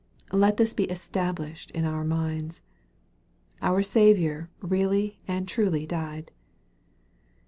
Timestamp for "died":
5.85-6.31